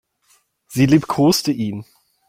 [0.65, 1.85] Sie liebkoste ihn.